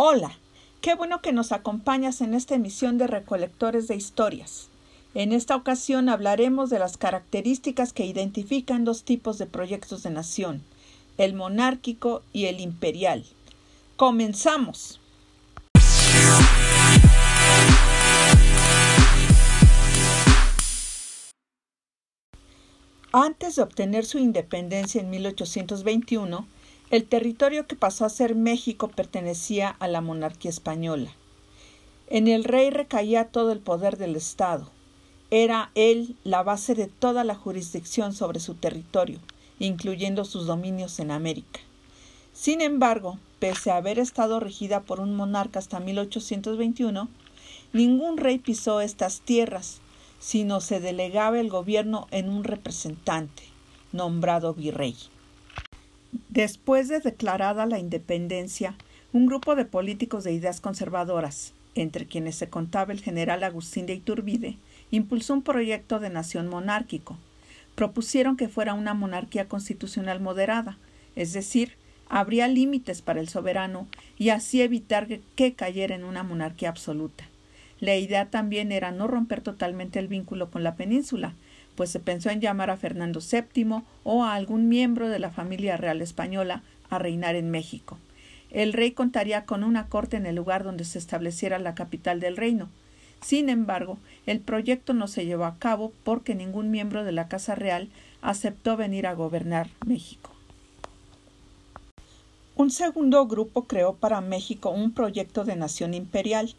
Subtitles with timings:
[0.00, 0.38] Hola,
[0.80, 4.68] qué bueno que nos acompañas en esta emisión de Recolectores de Historias.
[5.12, 10.62] En esta ocasión hablaremos de las características que identifican dos tipos de proyectos de nación,
[11.16, 13.24] el monárquico y el imperial.
[13.96, 15.00] ¡Comenzamos!
[23.10, 26.46] Antes de obtener su independencia en 1821,
[26.90, 31.12] el territorio que pasó a ser México pertenecía a la monarquía española.
[32.08, 34.70] En el rey recaía todo el poder del Estado.
[35.30, 39.18] Era él la base de toda la jurisdicción sobre su territorio,
[39.58, 41.60] incluyendo sus dominios en América.
[42.32, 47.08] Sin embargo, pese a haber estado regida por un monarca hasta 1821,
[47.74, 49.82] ningún rey pisó estas tierras,
[50.18, 53.42] sino se delegaba el gobierno en un representante,
[53.92, 54.96] nombrado virrey.
[56.28, 58.74] Después de declarada la independencia,
[59.12, 63.94] un grupo de políticos de ideas conservadoras, entre quienes se contaba el general Agustín de
[63.94, 64.56] Iturbide,
[64.90, 67.18] impulsó un proyecto de nación monárquico.
[67.74, 70.78] Propusieron que fuera una monarquía constitucional moderada,
[71.14, 71.74] es decir,
[72.08, 75.06] habría límites para el soberano y así evitar
[75.36, 77.28] que cayera en una monarquía absoluta.
[77.80, 81.34] La idea también era no romper totalmente el vínculo con la península,
[81.78, 85.76] pues se pensó en llamar a Fernando VII o a algún miembro de la familia
[85.76, 87.98] real española a reinar en México.
[88.50, 92.36] El rey contaría con una corte en el lugar donde se estableciera la capital del
[92.36, 92.68] reino.
[93.20, 97.54] Sin embargo, el proyecto no se llevó a cabo porque ningún miembro de la Casa
[97.54, 97.90] Real
[98.22, 100.32] aceptó venir a gobernar México.
[102.56, 106.56] Un segundo grupo creó para México un proyecto de nación imperial,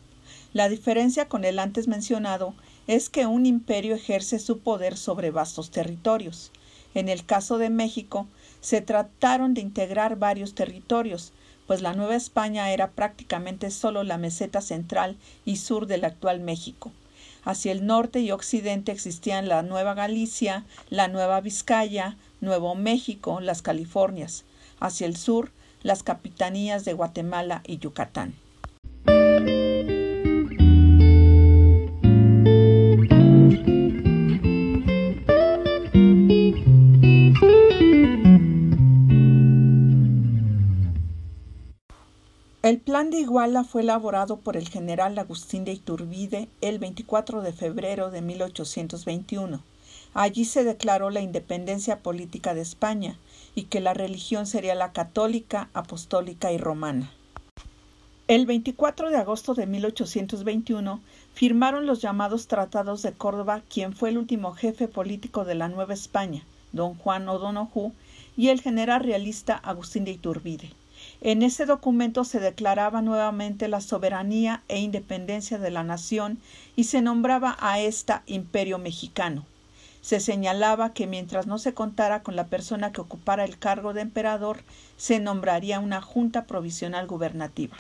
[0.53, 2.53] la diferencia con el antes mencionado
[2.89, 6.51] es que un imperio ejerce su poder sobre vastos territorios.
[6.95, 8.25] En el caso de México,
[8.61, 11.31] se trataron de integrar varios territorios,
[11.67, 16.91] pues la Nueva España era prácticamente solo la meseta central y sur del actual México.
[17.43, 23.61] Hacia el norte y occidente existían la Nueva Galicia, la Nueva Vizcaya, Nuevo México, las
[23.61, 24.45] Californias.
[24.79, 25.51] Hacia el sur,
[25.83, 28.33] las capitanías de Guatemala y Yucatán.
[42.69, 47.51] El plan de Iguala fue elaborado por el general Agustín de Iturbide el 24 de
[47.51, 49.63] febrero de 1821.
[50.13, 53.17] Allí se declaró la independencia política de España
[53.55, 57.11] y que la religión sería la católica, apostólica y romana.
[58.27, 61.01] El 24 de agosto de 1821
[61.33, 65.95] firmaron los llamados Tratados de Córdoba quien fue el último jefe político de la Nueva
[65.95, 67.93] España, don Juan O'Donoghue,
[68.37, 70.69] y el general realista Agustín de Iturbide.
[71.21, 76.39] En ese documento se declaraba nuevamente la soberanía e independencia de la nación
[76.75, 79.45] y se nombraba a esta Imperio Mexicano.
[80.01, 84.01] Se señalaba que mientras no se contara con la persona que ocupara el cargo de
[84.01, 84.63] emperador,
[84.97, 87.75] se nombraría una junta provisional gubernativa.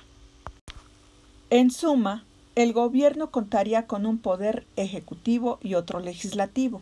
[1.49, 2.25] En suma,
[2.55, 6.81] el gobierno contaría con un poder ejecutivo y otro legislativo.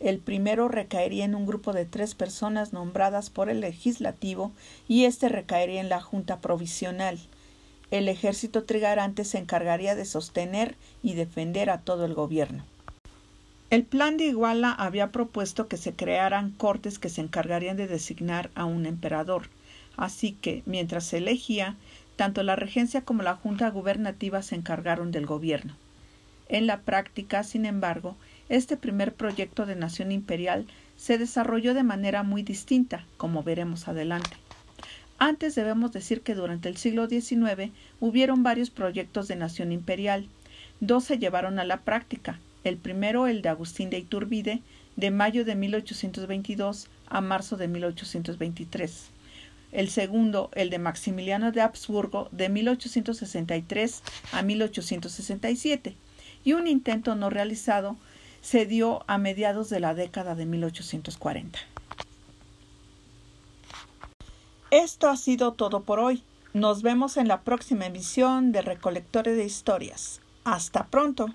[0.00, 4.52] El primero recaería en un grupo de tres personas nombradas por el legislativo
[4.86, 7.18] y éste recaería en la Junta Provisional.
[7.90, 12.64] El ejército trigarante se encargaría de sostener y defender a todo el gobierno.
[13.70, 18.50] El plan de Iguala había propuesto que se crearan cortes que se encargarían de designar
[18.54, 19.50] a un emperador,
[19.96, 21.76] así que, mientras se elegía,
[22.16, 25.76] tanto la regencia como la junta gubernativa se encargaron del gobierno.
[26.48, 28.16] En la práctica, sin embargo,
[28.48, 30.66] este primer proyecto de nación imperial
[30.96, 34.36] se desarrolló de manera muy distinta, como veremos adelante.
[35.18, 40.28] Antes debemos decir que durante el siglo XIX hubieron varios proyectos de nación imperial.
[40.80, 42.38] Dos se llevaron a la práctica.
[42.62, 44.62] El primero, el de Agustín de Iturbide,
[44.96, 49.10] de mayo de 1822 a marzo de 1823.
[49.72, 54.02] El segundo, el de Maximiliano de Habsburgo, de 1863
[54.32, 55.94] a 1867.
[56.44, 57.96] Y un intento no realizado
[58.40, 61.58] se dio a mediados de la década de 1840.
[64.70, 66.22] Esto ha sido todo por hoy.
[66.52, 70.20] Nos vemos en la próxima emisión de Recolectores de Historias.
[70.44, 71.26] Hasta pronto.